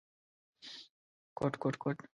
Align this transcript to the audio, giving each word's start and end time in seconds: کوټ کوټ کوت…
کوټ 1.37 1.53
کوټ 1.61 1.75
کوت… 1.81 1.97